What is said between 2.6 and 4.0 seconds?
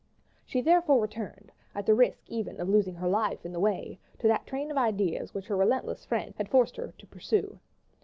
losing her life in the way,